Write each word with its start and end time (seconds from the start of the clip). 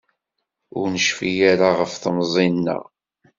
Ur 0.77 0.85
necfi 0.93 1.31
ara 1.51 1.69
ɣef 1.79 1.93
temẓi-nneɣ. 2.01 2.83